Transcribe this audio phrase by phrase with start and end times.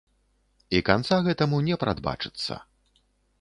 [0.77, 2.59] І канца гэтаму не прадбачыцца.